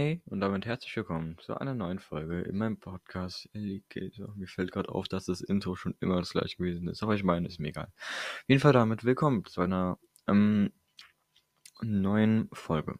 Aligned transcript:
und 0.00 0.40
damit 0.40 0.64
herzlich 0.64 0.96
willkommen 0.96 1.36
zu 1.40 1.58
einer 1.58 1.74
neuen 1.74 1.98
Folge 1.98 2.40
in 2.40 2.56
meinem 2.56 2.78
Podcast 2.78 3.50
Alligator. 3.54 4.34
Mir 4.34 4.46
fällt 4.46 4.72
gerade 4.72 4.88
auf, 4.88 5.08
dass 5.08 5.26
das 5.26 5.42
Intro 5.42 5.76
schon 5.76 5.94
immer 6.00 6.16
das 6.16 6.30
gleiche 6.30 6.56
gewesen 6.56 6.88
ist, 6.88 7.02
aber 7.02 7.16
ich 7.16 7.22
meine, 7.22 7.46
ist 7.46 7.60
mir 7.60 7.68
egal. 7.68 7.92
Auf 7.98 8.44
jeden 8.46 8.62
Fall 8.62 8.72
damit 8.72 9.04
willkommen 9.04 9.44
zu 9.44 9.60
einer 9.60 9.98
ähm, 10.26 10.72
neuen 11.82 12.48
Folge. 12.54 12.94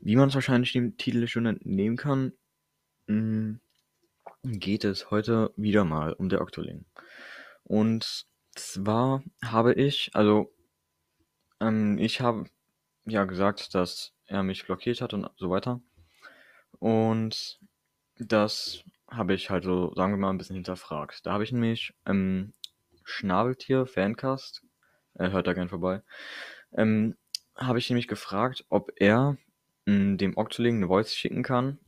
Wie 0.00 0.16
man 0.16 0.30
es 0.30 0.34
wahrscheinlich 0.34 0.72
dem 0.72 0.96
Titel 0.96 1.28
schon 1.28 1.46
entnehmen 1.46 1.96
kann, 1.96 2.32
mh, 3.06 3.58
mm, 4.42 4.58
geht 4.58 4.82
es 4.82 5.12
heute 5.12 5.52
wieder 5.56 5.84
mal 5.84 6.12
um 6.12 6.28
der 6.28 6.40
Octoling. 6.40 6.86
Und 7.62 8.26
zwar 8.56 9.22
habe 9.44 9.74
ich, 9.74 10.10
also 10.14 10.52
ähm, 11.60 11.98
ich 11.98 12.20
habe 12.20 12.46
ja 13.04 13.26
gesagt, 13.26 13.76
dass 13.76 14.17
er 14.28 14.42
mich 14.42 14.64
blockiert 14.64 15.00
hat 15.00 15.14
und 15.14 15.28
so 15.36 15.50
weiter. 15.50 15.80
Und 16.78 17.58
das 18.18 18.84
habe 19.10 19.34
ich 19.34 19.50
halt 19.50 19.64
so, 19.64 19.94
sagen 19.94 20.12
wir 20.12 20.18
mal, 20.18 20.30
ein 20.30 20.38
bisschen 20.38 20.56
hinterfragt. 20.56 21.26
Da 21.26 21.32
habe 21.32 21.44
ich 21.44 21.52
nämlich 21.52 21.94
ähm, 22.06 22.52
Schnabeltier, 23.04 23.86
Fancast, 23.86 24.62
er 25.14 25.32
hört 25.32 25.46
da 25.46 25.54
gern 25.54 25.68
vorbei, 25.68 26.02
ähm, 26.72 27.16
habe 27.56 27.78
ich 27.78 27.88
nämlich 27.88 28.06
gefragt, 28.06 28.64
ob 28.68 28.92
er 28.96 29.36
mh, 29.86 29.94
hm, 29.94 30.18
dem 30.18 30.36
Octoling 30.36 30.76
eine 30.76 30.88
Voice 30.88 31.14
schicken 31.14 31.42
kann, 31.42 31.78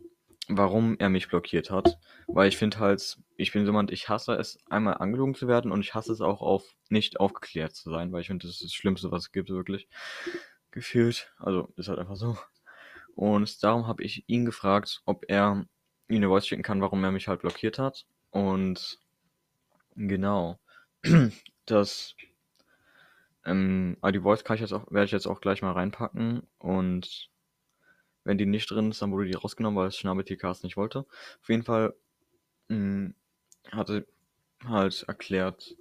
warum 0.49 0.97
er 0.99 1.11
mich 1.11 1.29
blockiert 1.29 1.71
hat. 1.71 1.99
Weil 2.27 2.49
ich 2.49 2.57
finde 2.57 2.79
halt, 2.79 3.19
ich 3.37 3.53
bin 3.53 3.65
jemand, 3.65 3.91
ich 3.91 4.09
hasse 4.09 4.35
es, 4.35 4.59
einmal 4.71 4.95
angelogen 4.95 5.35
zu 5.35 5.47
werden 5.47 5.73
und 5.73 5.81
ich 5.81 5.95
hasse 5.95 6.13
es 6.13 6.21
auch 6.21 6.41
auf 6.41 6.65
nicht 6.89 7.21
aufgeklärt 7.21 7.75
zu 7.75 7.91
sein, 7.91 8.13
weil 8.13 8.23
ich 8.23 8.29
finde, 8.29 8.47
das 8.47 8.57
ist 8.57 8.65
das 8.65 8.73
Schlimmste, 8.73 9.11
was 9.11 9.25
es 9.25 9.33
gibt, 9.33 9.51
wirklich 9.51 9.89
gefühlt. 10.71 11.33
Also 11.39 11.73
ist 11.77 11.89
halt 11.89 11.99
einfach 11.99 12.17
so. 12.17 12.37
Und 13.15 13.63
darum 13.63 13.87
habe 13.87 14.03
ich 14.03 14.25
ihn 14.29 14.45
gefragt, 14.45 15.03
ob 15.05 15.25
er 15.29 15.67
ihm 16.09 16.17
eine 16.17 16.29
Voice 16.29 16.47
schicken 16.47 16.63
kann, 16.63 16.81
warum 16.81 17.05
er 17.05 17.13
mich 17.13 17.29
halt 17.29 17.41
blockiert 17.41 17.79
hat. 17.79 18.07
Und 18.31 18.99
genau, 19.97 20.59
das 21.67 22.15
ähm, 23.45 23.97
aber 24.01 24.13
die 24.13 24.21
Voice 24.21 24.45
kann 24.45 24.57
ich 24.57 24.61
jetzt 24.61 24.73
auch, 24.73 24.91
werde 24.91 25.07
ich 25.07 25.13
jetzt 25.13 25.27
auch 25.27 25.41
gleich 25.41 25.63
mal 25.63 25.73
reinpacken. 25.73 26.43
Und 26.59 27.31
wenn 28.25 28.39
die 28.39 28.47
nicht 28.47 28.71
drin 28.71 28.91
ist, 28.91 29.03
dann 29.03 29.13
wurde 29.13 29.27
die 29.27 29.35
rausgenommen, 29.35 29.79
weil 29.79 29.89
es 29.89 29.97
Schnabeltiercast 29.97 30.65
nicht 30.65 30.77
wollte. 30.77 31.01
Auf 31.41 31.49
jeden 31.49 31.63
Fall 31.63 31.95
mh, 32.69 32.77
hm, 32.77 33.15
hatte 33.73 34.07
halt 34.65 35.05
erklärt, 35.09 35.77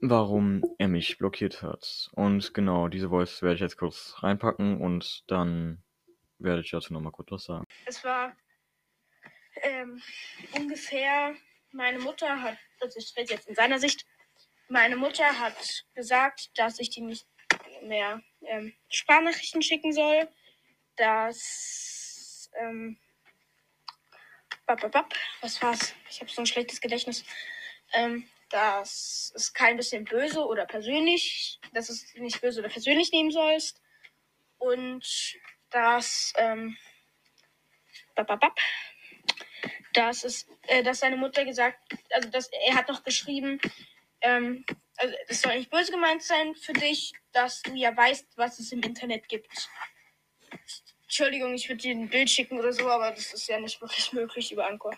warum 0.00 0.62
er 0.78 0.88
mich 0.88 1.18
blockiert 1.18 1.62
hat. 1.62 2.10
Und 2.12 2.54
genau, 2.54 2.88
diese 2.88 3.08
Voice 3.08 3.42
werde 3.42 3.54
ich 3.54 3.60
jetzt 3.60 3.78
kurz 3.78 4.14
reinpacken 4.22 4.80
und 4.80 5.24
dann 5.28 5.82
werde 6.38 6.60
ich 6.60 6.70
dazu 6.70 6.92
nochmal 6.92 7.12
kurz 7.12 7.30
was 7.30 7.44
sagen. 7.44 7.64
Es 7.86 8.04
war 8.04 8.36
ähm, 9.62 10.02
ungefähr, 10.52 11.34
meine 11.72 11.98
Mutter 11.98 12.42
hat, 12.42 12.58
also 12.80 12.98
ich 12.98 13.16
rede 13.16 13.34
jetzt 13.34 13.48
in 13.48 13.54
seiner 13.54 13.78
Sicht, 13.78 14.06
meine 14.68 14.96
Mutter 14.96 15.38
hat 15.38 15.84
gesagt, 15.94 16.50
dass 16.56 16.78
ich 16.78 16.90
die 16.90 17.00
nicht 17.00 17.26
mehr 17.82 18.20
ähm, 18.42 18.72
Sprachnachrichten 18.88 19.62
schicken 19.62 19.92
soll, 19.92 20.28
dass 20.96 22.50
ähm, 22.58 22.98
bap, 24.66 24.80
bap, 24.80 24.92
bap, 24.92 25.14
was 25.40 25.62
war's? 25.62 25.94
Ich 26.10 26.20
habe 26.20 26.30
so 26.30 26.42
ein 26.42 26.46
schlechtes 26.46 26.80
Gedächtnis. 26.80 27.24
Ähm, 27.92 28.28
dass 28.50 29.32
es 29.34 29.52
kein 29.52 29.76
bisschen 29.76 30.04
böse 30.04 30.44
oder 30.44 30.66
persönlich, 30.66 31.58
dass 31.72 31.88
es 31.88 32.14
nicht 32.14 32.40
böse 32.40 32.60
oder 32.60 32.68
persönlich 32.68 33.10
nehmen 33.12 33.30
sollst. 33.30 33.80
Und 34.58 35.36
dass, 35.70 36.32
ähm, 36.36 36.76
bababab, 38.14 38.58
dass, 39.92 40.24
es, 40.24 40.46
äh, 40.62 40.82
dass 40.82 41.00
seine 41.00 41.16
Mutter 41.16 41.44
gesagt, 41.44 41.78
also 42.10 42.28
dass 42.30 42.48
er 42.52 42.74
hat 42.74 42.88
noch 42.88 43.02
geschrieben, 43.02 43.60
ähm, 44.20 44.64
also 44.96 45.14
es 45.28 45.42
soll 45.42 45.56
nicht 45.56 45.70
böse 45.70 45.92
gemeint 45.92 46.22
sein 46.22 46.54
für 46.54 46.72
dich, 46.72 47.12
dass 47.32 47.62
du 47.62 47.74
ja 47.74 47.94
weißt, 47.96 48.36
was 48.36 48.58
es 48.58 48.72
im 48.72 48.82
Internet 48.82 49.28
gibt. 49.28 49.68
Entschuldigung, 51.02 51.54
ich 51.54 51.68
würde 51.68 51.82
dir 51.82 51.94
ein 51.94 52.08
Bild 52.08 52.30
schicken 52.30 52.58
oder 52.58 52.72
so, 52.72 52.88
aber 52.88 53.10
das 53.10 53.32
ist 53.32 53.48
ja 53.48 53.60
nicht 53.60 53.80
wirklich 53.80 54.12
möglich 54.12 54.52
über 54.52 54.66
Anchor. 54.66 54.96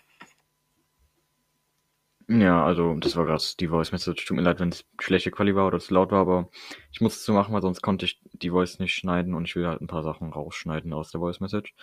Ja, 2.31 2.63
also 2.63 2.95
das 2.97 3.17
war 3.17 3.25
gerade 3.25 3.43
die 3.59 3.69
Voice 3.69 3.91
Message. 3.91 4.27
Tut 4.27 4.37
mir 4.37 4.43
leid, 4.43 4.61
wenn 4.61 4.69
es 4.69 4.85
schlechte 5.01 5.31
Quali 5.31 5.55
war 5.55 5.67
oder 5.67 5.81
zu 5.81 5.95
laut 5.95 6.11
war, 6.11 6.21
aber 6.21 6.51
ich 6.93 7.01
musste 7.01 7.17
es 7.17 7.25
so 7.25 7.33
machen, 7.33 7.55
weil 7.55 7.63
sonst 7.63 7.81
konnte 7.81 8.05
ich 8.05 8.21
die 8.33 8.51
Voice 8.51 8.79
nicht 8.79 8.93
schneiden 8.93 9.33
und 9.33 9.47
ich 9.47 9.57
will 9.57 9.67
halt 9.67 9.81
ein 9.81 9.87
paar 9.87 10.03
Sachen 10.03 10.31
rausschneiden 10.31 10.93
aus 10.93 11.11
der 11.11 11.21
Voice 11.21 11.41
Message. 11.41 11.75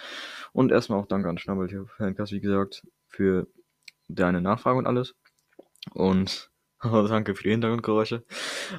Und 0.54 0.72
erstmal 0.72 1.00
auch 1.00 1.08
danke 1.08 1.30
an 1.30 1.40
Schnabeltier 1.40 1.88
Fancast, 1.98 2.32
wie 2.32 2.42
gesagt, 2.42 2.84
für 3.08 3.48
deine 4.08 4.40
Nachfrage 4.40 4.78
und 4.78 4.86
alles. 4.86 5.16
Und 5.94 6.52
danke 6.84 7.34
für 7.34 7.44
die 7.44 7.52
Hintergrundgeräusche. 7.52 8.24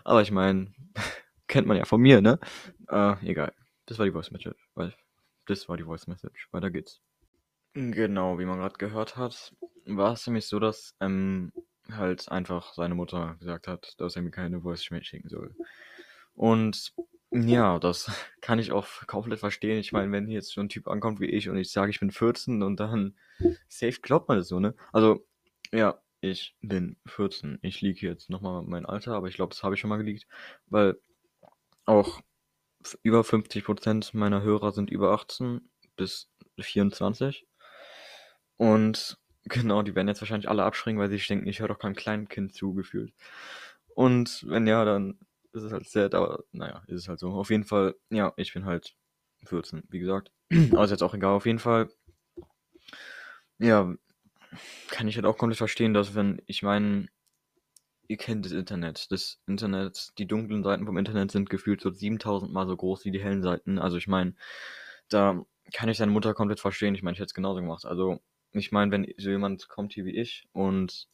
Aber 0.05 0.23
ich 0.23 0.31
meine, 0.31 0.73
kennt 1.49 1.67
man 1.67 1.77
ja 1.77 1.85
von 1.85 2.01
mir, 2.01 2.21
ne? 2.21 2.39
Äh, 2.89 3.17
egal. 3.29 3.53
Das 3.87 3.99
war 3.99 4.07
die 4.07 4.13
Voice 4.13 4.31
Message. 4.31 4.69
Das 5.47 5.69
war 5.69 5.77
die 5.77 5.85
Voice 5.85 6.07
Message. 6.07 6.49
Weiter 6.53 6.71
geht's. 6.71 7.01
Genau, 7.75 8.39
wie 8.39 8.45
man 8.45 8.59
gerade 8.59 8.79
gehört 8.79 9.17
hat, 9.17 9.53
war 9.87 10.13
es 10.13 10.27
nämlich 10.27 10.47
so, 10.47 10.59
dass 10.59 10.95
ähm, 11.01 11.53
halt 11.91 12.29
einfach 12.31 12.75
seine 12.75 12.95
Mutter 12.95 13.37
gesagt 13.39 13.69
hat, 13.69 13.95
dass 13.99 14.17
er 14.17 14.23
mir 14.23 14.31
keine 14.31 14.61
Voice 14.61 14.91
Mail 14.91 15.05
schicken 15.05 15.29
soll. 15.29 15.55
Und 16.35 16.93
ja, 17.31 17.79
das 17.79 18.11
kann 18.41 18.59
ich 18.59 18.73
auch 18.73 18.87
komplett 19.07 19.41
verstehen. 19.41 19.79
Ich 19.79 19.93
meine, 19.93 20.11
wenn 20.13 20.29
jetzt 20.29 20.51
so 20.53 20.61
ein 20.61 20.69
Typ 20.69 20.89
ankommt 20.89 21.21
wie 21.21 21.27
ich 21.27 21.49
und 21.49 21.57
ich 21.57 21.71
sage, 21.71 21.91
ich 21.91 22.01
bin 22.01 22.11
14 22.11 22.63
und 22.63 22.81
dann 22.81 23.17
safe 23.69 24.01
glaubt 24.01 24.29
man 24.29 24.39
das 24.39 24.49
so, 24.49 24.61
ne? 24.61 24.75
Also, 24.93 25.27
ja, 25.73 26.01
ich 26.21 26.57
bin 26.61 26.97
14. 27.07 27.59
Ich 27.63 27.81
liege 27.81 28.07
jetzt 28.07 28.31
nochmal 28.31 28.63
mein 28.63 28.87
Alter, 28.87 29.15
aber 29.15 29.29
ich 29.29 29.35
glaube, 29.35 29.55
das 29.55 29.63
habe 29.63 29.75
ich 29.75 29.81
schon 29.81 29.91
mal 29.91 29.99
geleakt, 29.99 30.27
weil 30.67 30.99
auch 31.85 32.21
über 33.03 33.21
50% 33.21 34.17
meiner 34.17 34.43
Hörer 34.43 34.73
sind 34.73 34.91
über 34.91 35.13
18 35.13 35.69
bis 35.97 36.31
24. 36.59 37.47
Und 38.57 39.19
genau, 39.49 39.83
die 39.83 39.95
werden 39.95 40.09
jetzt 40.09 40.21
wahrscheinlich 40.21 40.49
alle 40.49 40.65
abspringen, 40.65 41.01
weil 41.01 41.09
sie 41.09 41.17
sich 41.17 41.29
denken, 41.29 41.47
ich 41.47 41.61
höre 41.61 41.69
doch 41.69 41.79
keinem 41.79 41.95
kleinen 41.95 42.29
Kind 42.29 42.55
zugefühlt. 42.55 43.13
Und 43.95 44.45
wenn 44.49 44.67
ja, 44.67 44.85
dann 44.85 45.19
ist 45.53 45.63
es 45.63 45.73
halt 45.73 45.89
sehr, 45.89 46.13
aber 46.13 46.45
naja, 46.53 46.83
ist 46.87 47.03
es 47.03 47.09
halt 47.09 47.19
so. 47.19 47.31
Auf 47.31 47.51
jeden 47.51 47.65
Fall, 47.65 47.97
ja, 48.11 48.33
ich 48.37 48.53
bin 48.53 48.67
halt 48.67 48.95
14, 49.45 49.85
wie 49.89 50.01
gesagt. 50.01 50.31
aber 50.73 50.85
ist 50.85 50.91
jetzt 50.91 51.03
auch 51.03 51.15
egal. 51.15 51.33
Auf 51.35 51.47
jeden 51.47 51.59
Fall, 51.59 51.89
ja, 53.59 53.95
kann 54.89 55.09
ich 55.09 55.17
halt 55.17 55.27
auch 55.27 55.39
komplett 55.39 55.59
verstehen, 55.59 55.95
dass 55.95 56.15
wenn, 56.15 56.43
ich 56.47 56.63
meine, 56.63 57.09
ihr 58.09 58.17
kennt 58.17 58.45
das 58.45 58.53
Internet. 58.53 59.11
Das 59.11 59.41
Internet, 59.47 60.13
die 60.19 60.27
dunklen 60.27 60.63
Seiten 60.63 60.87
vom 60.87 60.97
Internet 60.99 61.31
sind 61.31 61.51
gefühlt 61.51 61.81
so 61.81 61.91
7000 61.91 62.53
Mal 62.53 62.67
so 62.67 62.77
groß 62.77 63.05
wie 63.05 63.11
die 63.11 63.23
hellen 63.23 63.43
Seiten. 63.43 63.79
Also 63.79 63.97
ich 63.97 64.07
meine, 64.07 64.35
da 65.09 65.45
kann 65.73 65.89
ich 65.89 65.99
seine 65.99 66.13
Mutter 66.13 66.35
komplett 66.35 66.61
verstehen. 66.61 66.95
Ich 66.95 67.03
meine, 67.03 67.15
ich 67.15 67.19
hätte 67.19 67.27
es 67.27 67.35
genauso 67.35 67.61
gemacht. 67.61 67.85
Also 67.85 68.21
ich 68.59 68.73
meine, 68.73 68.91
wenn 68.93 69.13
so 69.17 69.31
jemand 69.31 69.69
kommt 69.69 69.93
hier 69.93 70.05
wie 70.05 70.17
ich 70.17 70.49
und 70.53 71.09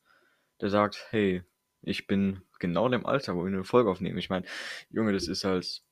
der 0.61 0.71
sagt, 0.71 1.07
hey, 1.11 1.43
ich 1.83 2.07
bin 2.07 2.43
genau 2.61 2.89
dem 2.89 3.07
Alter, 3.07 3.35
wo 3.35 3.45
wir 3.45 3.49
eine 3.49 3.65
Folge 3.65 3.91
aufnehmen. 3.91 4.19
Ich 4.19 4.31
meine, 4.31 4.47
Junge, 4.91 5.13
das 5.13 5.29
ist 5.29 5.45
halt. 5.45 5.83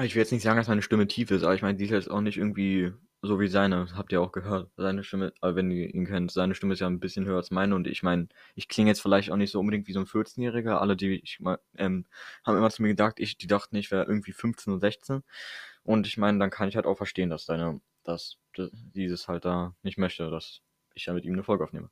Ich 0.00 0.14
will 0.14 0.20
jetzt 0.20 0.32
nicht 0.32 0.42
sagen, 0.42 0.58
dass 0.58 0.68
meine 0.68 0.82
Stimme 0.82 1.08
tief 1.08 1.30
ist, 1.30 1.42
aber 1.42 1.54
ich 1.54 1.62
meine, 1.62 1.76
die 1.76 1.84
ist 1.84 1.90
jetzt 1.90 2.10
auch 2.10 2.20
nicht 2.20 2.36
irgendwie 2.36 2.92
so 3.22 3.40
wie 3.40 3.48
seine. 3.48 3.88
Habt 3.96 4.12
ihr 4.12 4.20
auch 4.20 4.32
gehört. 4.32 4.70
Seine 4.76 5.02
Stimme, 5.02 5.32
äh, 5.42 5.54
wenn 5.54 5.70
ihr 5.70 5.92
ihn 5.92 6.06
kennt, 6.06 6.30
seine 6.30 6.54
Stimme 6.54 6.74
ist 6.74 6.80
ja 6.80 6.86
ein 6.86 7.00
bisschen 7.00 7.24
höher 7.26 7.38
als 7.38 7.50
meine. 7.50 7.74
Und 7.74 7.86
ich 7.88 8.02
meine, 8.02 8.28
ich 8.54 8.68
klinge 8.68 8.90
jetzt 8.90 9.00
vielleicht 9.00 9.30
auch 9.30 9.36
nicht 9.36 9.50
so 9.50 9.58
unbedingt 9.60 9.88
wie 9.88 9.92
so 9.92 10.00
ein 10.00 10.06
14-Jähriger. 10.06 10.78
Alle, 10.78 10.96
die 10.96 11.20
ich 11.22 11.40
mal, 11.40 11.58
ähm, 11.76 12.06
haben 12.44 12.56
immer 12.56 12.70
zu 12.70 12.82
mir 12.82 12.88
gedacht, 12.88 13.18
ich, 13.18 13.38
die 13.38 13.48
dachten, 13.48 13.76
ich 13.76 13.90
wäre 13.90 14.04
irgendwie 14.04 14.32
15 14.32 14.72
oder 14.74 14.80
16. 14.80 15.22
Und 15.82 16.06
ich 16.06 16.18
meine, 16.18 16.38
dann 16.38 16.50
kann 16.50 16.68
ich 16.68 16.76
halt 16.76 16.86
auch 16.86 16.96
verstehen, 16.96 17.30
dass 17.30 17.46
deine 17.46 17.80
dass 18.08 18.38
dieses 18.56 19.28
halt 19.28 19.44
da 19.44 19.74
nicht 19.82 19.98
möchte, 19.98 20.30
dass 20.30 20.62
ich 20.94 21.06
ja 21.06 21.12
mit 21.12 21.24
ihm 21.24 21.34
eine 21.34 21.44
Folge 21.44 21.64
aufnehme. 21.64 21.90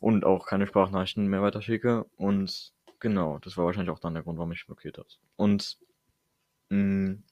Und 0.00 0.24
auch 0.24 0.46
keine 0.46 0.66
Sprachnachrichten 0.66 1.26
mehr 1.26 1.42
weiterschicke. 1.42 2.06
Und 2.16 2.72
genau, 2.98 3.38
das 3.38 3.56
war 3.56 3.66
wahrscheinlich 3.66 3.90
auch 3.90 4.00
dann 4.00 4.14
der 4.14 4.22
Grund, 4.22 4.38
warum 4.38 4.52
ich 4.52 4.66
blockiert 4.66 4.98
hat. 4.98 5.20
Und 5.36 5.78
mh, 6.70 6.78
mm, 6.78 7.24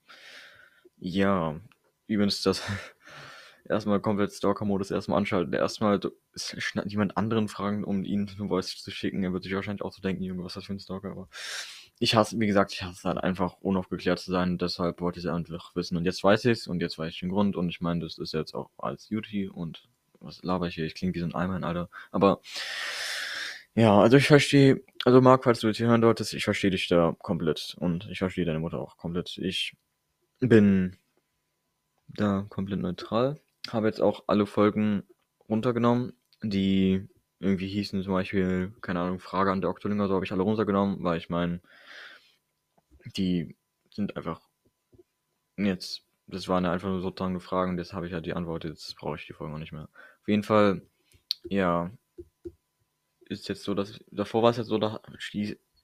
ja, 0.98 1.58
übrigens 2.06 2.42
das 2.42 2.62
erstmal 3.64 4.00
komplett 4.00 4.32
Stalker-Modus 4.32 4.90
erstmal 4.90 5.18
anschalten. 5.18 5.52
Erstmal 5.54 6.00
jemand 6.84 7.16
anderen 7.16 7.48
fragen, 7.48 7.84
um 7.84 8.04
ihn 8.04 8.30
eine 8.38 8.48
Voice 8.48 8.82
zu 8.82 8.90
schicken. 8.90 9.24
Er 9.24 9.32
wird 9.32 9.44
sich 9.44 9.54
wahrscheinlich 9.54 9.82
auch 9.82 9.92
so 9.92 10.02
denken, 10.02 10.22
Junge, 10.22 10.44
was 10.44 10.52
ist 10.52 10.56
das 10.56 10.64
für 10.66 10.74
ein 10.74 10.80
Stalker? 10.80 11.10
Aber 11.10 11.28
ich 12.02 12.14
hasse, 12.14 12.40
wie 12.40 12.46
gesagt, 12.46 12.72
ich 12.72 12.82
hasse 12.82 13.06
halt 13.06 13.18
einfach 13.18 13.58
unaufgeklärt 13.60 14.18
zu 14.18 14.30
sein. 14.30 14.56
Deshalb 14.56 15.02
wollte 15.02 15.20
ich 15.20 15.26
es 15.26 15.30
einfach 15.30 15.76
wissen. 15.76 15.98
Und 15.98 16.06
jetzt 16.06 16.24
weiß 16.24 16.46
ich 16.46 16.52
es 16.52 16.66
und 16.66 16.80
jetzt 16.80 16.98
weiß 16.98 17.12
ich 17.12 17.20
den 17.20 17.28
Grund. 17.28 17.56
Und 17.56 17.68
ich 17.68 17.82
meine, 17.82 18.00
das 18.00 18.16
ist 18.16 18.32
jetzt 18.32 18.54
auch 18.54 18.70
als 18.78 19.06
Duty 19.08 19.48
und 19.48 19.86
was 20.18 20.42
laber 20.42 20.66
ich 20.66 20.74
hier? 20.76 20.86
Ich 20.86 20.94
klinge 20.94 21.14
wie 21.14 21.20
so 21.20 21.26
ein 21.26 21.34
Eimer, 21.34 21.62
Alter. 21.62 21.90
Aber 22.10 22.40
ja, 23.74 24.00
also 24.00 24.16
ich 24.16 24.26
verstehe, 24.26 24.82
also 25.04 25.20
Marc, 25.20 25.44
falls 25.44 25.60
du 25.60 25.66
jetzt 25.66 25.76
hier 25.76 25.88
hören 25.88 26.00
solltest, 26.00 26.32
ich 26.32 26.44
verstehe 26.44 26.70
dich 26.70 26.88
da 26.88 27.14
komplett. 27.18 27.76
Und 27.78 28.08
ich 28.10 28.18
verstehe 28.18 28.46
deine 28.46 28.60
Mutter 28.60 28.78
auch 28.78 28.96
komplett. 28.96 29.36
Ich 29.36 29.76
bin 30.40 30.96
da 32.08 32.46
komplett 32.48 32.80
neutral. 32.80 33.38
Habe 33.70 33.88
jetzt 33.88 34.00
auch 34.00 34.24
alle 34.26 34.46
Folgen 34.46 35.02
runtergenommen, 35.50 36.14
die 36.42 37.06
irgendwie 37.40 37.68
hießen 37.68 38.02
zum 38.02 38.14
Beispiel, 38.14 38.72
keine 38.80 39.00
Ahnung, 39.00 39.18
Frage 39.18 39.52
an 39.52 39.60
der 39.60 39.68
Oktoling 39.68 39.98
oder 39.98 40.08
so, 40.08 40.14
habe 40.14 40.24
ich 40.24 40.32
alle 40.32 40.42
runtergenommen, 40.42 41.02
weil 41.02 41.18
ich 41.18 41.28
meine, 41.28 41.60
die 43.04 43.56
sind 43.90 44.16
einfach 44.16 44.40
jetzt, 45.56 46.04
das 46.26 46.48
waren 46.48 46.66
einfach 46.66 46.88
nur 46.88 47.00
so 47.00 47.12
lange 47.18 47.40
Fragen, 47.40 47.78
jetzt 47.78 47.92
habe 47.92 48.06
ich 48.06 48.12
halt 48.12 48.26
die 48.26 48.34
Antwort, 48.34 48.64
jetzt 48.64 48.96
brauche 48.96 49.16
ich 49.16 49.26
die 49.26 49.32
Folge 49.32 49.54
auch 49.54 49.58
nicht 49.58 49.72
mehr. 49.72 49.88
Auf 50.20 50.28
jeden 50.28 50.42
Fall, 50.42 50.82
ja, 51.44 51.90
ist 53.26 53.48
jetzt 53.48 53.62
so, 53.62 53.74
dass 53.74 53.90
ich, 53.90 54.04
davor 54.10 54.42
war 54.42 54.50
es 54.50 54.56
jetzt 54.56 54.68
so, 54.68 54.78
da 54.78 55.00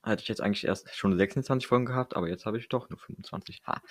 hatte 0.03 0.21
ich 0.21 0.27
jetzt 0.27 0.41
eigentlich 0.41 0.65
erst 0.65 0.95
schon 0.95 1.17
26 1.17 1.67
Folgen 1.67 1.85
gehabt, 1.85 2.15
aber 2.15 2.29
jetzt 2.29 2.45
habe 2.45 2.57
ich 2.57 2.69
doch 2.69 2.89
nur 2.89 2.99
25. 2.99 3.61
Ha. 3.65 3.81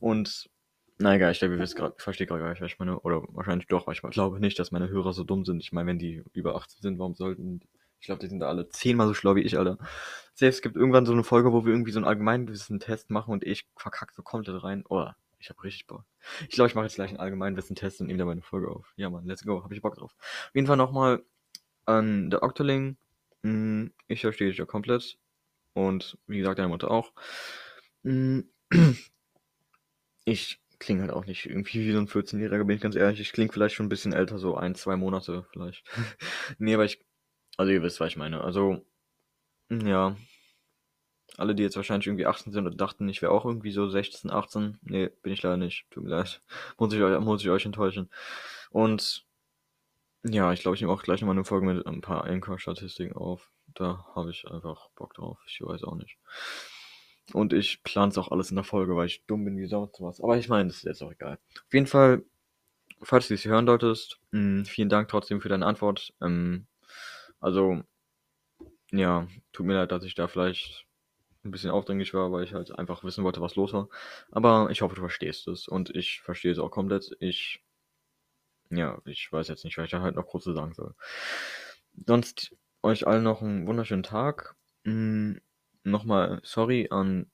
Und 0.00 0.50
na 0.98 1.14
egal, 1.14 1.32
ich 1.32 1.38
glaube, 1.40 1.54
ihr 1.54 1.60
wisst 1.60 1.76
gerade, 1.76 1.94
gar 2.26 2.50
nicht, 2.50 2.62
was 2.62 2.72
ich 2.72 2.78
meine. 2.78 2.98
Oder 3.00 3.22
wahrscheinlich 3.28 3.66
doch, 3.66 3.86
weil 3.86 3.94
ich 3.94 4.00
glaube 4.00 4.40
nicht, 4.40 4.58
dass 4.58 4.72
meine 4.72 4.88
Hörer 4.88 5.12
so 5.12 5.24
dumm 5.24 5.44
sind. 5.44 5.62
Ich 5.62 5.72
meine, 5.72 5.88
wenn 5.88 5.98
die 5.98 6.22
über 6.32 6.56
18 6.56 6.80
sind, 6.80 6.98
warum 6.98 7.14
sollten. 7.14 7.60
Ich 8.06 8.08
glaube, 8.08 8.20
die 8.20 8.28
sind 8.28 8.38
da 8.38 8.46
alle 8.46 8.68
zehnmal 8.68 9.08
so 9.08 9.14
schlau 9.14 9.34
wie 9.34 9.40
ich, 9.40 9.58
Alter. 9.58 9.78
Selbst 10.32 10.58
es 10.58 10.62
gibt 10.62 10.76
irgendwann 10.76 11.06
so 11.06 11.12
eine 11.12 11.24
Folge, 11.24 11.52
wo 11.52 11.64
wir 11.64 11.72
irgendwie 11.72 11.90
so 11.90 11.98
einen 11.98 12.06
Allgemeinwissen-Test 12.06 13.10
machen 13.10 13.32
und 13.32 13.42
ich 13.42 13.66
verkacke 13.74 14.14
so 14.14 14.22
komplett 14.22 14.62
rein. 14.62 14.84
Oh, 14.88 15.08
ich 15.40 15.50
habe 15.50 15.64
richtig 15.64 15.88
Bock. 15.88 16.04
Ich 16.42 16.54
glaube, 16.54 16.68
ich 16.68 16.76
mache 16.76 16.84
jetzt 16.84 16.94
gleich 16.94 17.10
einen 17.10 17.18
Allgemeinwissen-Test 17.18 18.00
und 18.00 18.06
nehme 18.06 18.20
da 18.20 18.24
meine 18.24 18.42
Folge 18.42 18.68
auf. 18.68 18.92
Ja, 18.94 19.10
Mann, 19.10 19.26
let's 19.26 19.44
go. 19.44 19.64
Habe 19.64 19.74
ich 19.74 19.82
Bock 19.82 19.96
drauf. 19.96 20.14
Auf 20.20 20.54
jeden 20.54 20.68
Fall 20.68 20.76
nochmal 20.76 21.24
an 21.84 22.30
der 22.30 22.44
Octoling. 22.44 22.96
Hm, 23.42 23.92
ich 24.06 24.20
verstehe 24.20 24.50
dich 24.50 24.58
ja 24.58 24.66
komplett. 24.66 25.18
Und 25.74 26.16
wie 26.28 26.38
gesagt, 26.38 26.60
deine 26.60 26.68
Mutter 26.68 26.92
auch. 26.92 27.12
Hm, 28.04 28.48
ich 30.24 30.60
klinge 30.78 31.00
halt 31.00 31.10
auch 31.10 31.26
nicht 31.26 31.46
irgendwie 31.46 31.80
wie 31.80 31.92
so 31.92 31.98
ein 31.98 32.06
14-Jähriger, 32.06 32.62
bin 32.62 32.76
ich 32.76 32.82
ganz 32.82 32.94
ehrlich. 32.94 33.18
Ich 33.18 33.32
klinge 33.32 33.52
vielleicht 33.52 33.74
schon 33.74 33.86
ein 33.86 33.88
bisschen 33.88 34.12
älter, 34.12 34.38
so 34.38 34.54
ein, 34.54 34.76
zwei 34.76 34.94
Monate 34.94 35.44
vielleicht. 35.50 35.84
nee, 36.58 36.72
aber 36.72 36.84
ich. 36.84 37.00
Also 37.56 37.72
ihr 37.72 37.82
wisst, 37.82 38.00
was 38.00 38.08
ich 38.08 38.16
meine. 38.16 38.42
Also, 38.42 38.84
ja. 39.70 40.16
Alle, 41.38 41.54
die 41.54 41.62
jetzt 41.62 41.76
wahrscheinlich 41.76 42.06
irgendwie 42.06 42.26
18 42.26 42.52
sind 42.52 42.66
und 42.66 42.80
dachten, 42.80 43.08
ich 43.08 43.20
wäre 43.20 43.32
auch 43.32 43.44
irgendwie 43.44 43.72
so 43.72 43.88
16, 43.88 44.30
18. 44.30 44.78
Nee, 44.82 45.10
bin 45.22 45.32
ich 45.32 45.42
leider 45.42 45.56
nicht. 45.56 45.86
Tut 45.90 46.04
mir 46.04 46.10
leid. 46.10 46.40
Muss 46.78 46.92
ich 46.92 47.02
euch, 47.02 47.20
muss 47.20 47.42
ich 47.42 47.50
euch 47.50 47.66
enttäuschen. 47.66 48.08
Und 48.70 49.26
ja, 50.24 50.52
ich 50.52 50.60
glaube, 50.60 50.74
ich 50.74 50.80
nehme 50.80 50.92
auch 50.92 51.02
gleich 51.02 51.20
nochmal 51.20 51.36
eine 51.36 51.44
Folge 51.44 51.66
mit 51.66 51.86
ein 51.86 52.00
paar 52.00 52.24
Anchor-Statistiken 52.24 53.14
auf. 53.14 53.50
Da 53.74 54.06
habe 54.14 54.30
ich 54.30 54.48
einfach 54.50 54.88
Bock 54.96 55.14
drauf. 55.14 55.38
Ich 55.46 55.60
weiß 55.60 55.84
auch 55.84 55.94
nicht. 55.94 56.16
Und 57.32 57.52
ich 57.52 57.82
plane 57.82 58.10
es 58.10 58.18
auch 58.18 58.30
alles 58.30 58.50
in 58.50 58.56
der 58.56 58.64
Folge, 58.64 58.96
weil 58.96 59.06
ich 59.06 59.24
dumm 59.26 59.44
bin 59.44 59.58
wie 59.58 59.66
sonst 59.66 60.00
was. 60.00 60.20
Aber 60.20 60.36
ich 60.36 60.48
meine, 60.48 60.68
das 60.68 60.78
ist 60.78 60.84
jetzt 60.84 61.02
auch 61.02 61.12
egal. 61.12 61.38
Auf 61.66 61.74
jeden 61.74 61.86
Fall, 61.86 62.24
falls 63.02 63.28
du 63.28 63.34
es 63.34 63.44
hören 63.44 63.66
solltest, 63.66 64.18
mh, 64.30 64.40
hm, 64.40 64.64
vielen 64.64 64.88
Dank 64.88 65.08
trotzdem 65.08 65.40
für 65.40 65.48
deine 65.48 65.66
Antwort. 65.66 66.14
Ähm, 66.20 66.66
also, 67.40 67.82
ja, 68.92 69.26
tut 69.52 69.66
mir 69.66 69.74
leid, 69.74 69.92
dass 69.92 70.04
ich 70.04 70.14
da 70.14 70.28
vielleicht 70.28 70.86
ein 71.44 71.50
bisschen 71.50 71.70
aufdringlich 71.70 72.12
war, 72.14 72.32
weil 72.32 72.44
ich 72.44 72.54
halt 72.54 72.76
einfach 72.78 73.04
wissen 73.04 73.24
wollte, 73.24 73.40
was 73.40 73.56
los 73.56 73.72
war. 73.72 73.88
Aber 74.30 74.68
ich 74.70 74.82
hoffe, 74.82 74.94
du 74.96 75.00
verstehst 75.02 75.48
es. 75.48 75.68
Und 75.68 75.90
ich 75.94 76.20
verstehe 76.20 76.52
es 76.52 76.58
auch 76.58 76.70
komplett. 76.70 77.16
Ich, 77.20 77.62
ja, 78.70 79.00
ich 79.04 79.30
weiß 79.32 79.48
jetzt 79.48 79.64
nicht, 79.64 79.78
was 79.78 79.84
ich 79.86 79.90
da 79.90 80.00
halt 80.00 80.16
noch 80.16 80.26
kurz 80.26 80.44
sagen 80.44 80.74
soll. 80.74 80.94
Sonst 82.06 82.54
euch 82.82 83.06
allen 83.06 83.24
noch 83.24 83.42
einen 83.42 83.66
wunderschönen 83.66 84.02
Tag. 84.02 84.56
Hm, 84.84 85.40
nochmal 85.84 86.40
sorry 86.42 86.88
an 86.90 87.30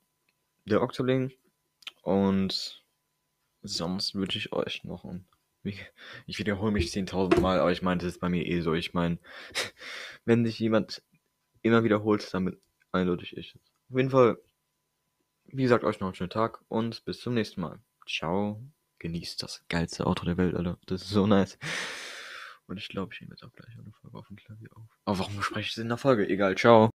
der 0.65 0.81
Octoling 0.81 1.31
und 2.03 2.83
sonst 3.63 4.15
wünsche 4.15 4.37
ich 4.37 4.53
euch 4.53 4.83
noch 4.83 5.05
ein. 5.05 5.25
Ich 5.63 6.39
wiederhole 6.39 6.71
mich 6.71 6.91
10.000 6.91 7.39
Mal, 7.39 7.59
aber 7.59 7.71
ich 7.71 7.81
meine, 7.81 7.99
das 7.99 8.13
ist 8.13 8.19
bei 8.19 8.29
mir 8.29 8.45
eh 8.45 8.61
so. 8.61 8.73
Ich 8.73 8.93
meine, 8.93 9.17
wenn 10.25 10.45
sich 10.45 10.59
jemand 10.59 11.01
immer 11.61 11.83
wiederholt, 11.83 12.33
damit 12.33 12.59
eindeutig 12.91 13.37
ich. 13.37 13.55
Auf 13.89 13.97
jeden 13.97 14.09
Fall, 14.09 14.37
wie 15.45 15.63
gesagt, 15.63 15.83
euch 15.83 15.99
noch 15.99 16.07
einen 16.07 16.15
schönen 16.15 16.29
Tag 16.29 16.61
und 16.67 17.05
bis 17.05 17.19
zum 17.19 17.33
nächsten 17.33 17.61
Mal. 17.61 17.79
Ciao. 18.07 18.61
Genießt 18.99 19.43
das 19.43 19.65
geilste 19.69 20.05
Auto 20.05 20.25
der 20.25 20.37
Welt, 20.37 20.55
Alter. 20.55 20.77
Das 20.85 21.01
ist 21.01 21.09
so 21.09 21.27
nice. 21.27 21.57
Und 22.67 22.77
ich 22.77 22.87
glaube, 22.87 23.13
ich 23.13 23.21
nehme 23.21 23.33
jetzt 23.33 23.43
auch 23.43 23.51
gleich 23.51 23.77
eine 23.77 23.91
Folge 23.91 24.17
auf 24.17 24.27
dem 24.27 24.37
Klavier 24.37 24.69
auf. 24.75 24.87
Aber 25.05 25.19
warum 25.19 25.41
spreche 25.41 25.67
ich 25.67 25.71
es 25.73 25.77
in 25.77 25.89
der 25.89 25.97
Folge? 25.97 26.27
Egal, 26.27 26.55
ciao. 26.55 26.92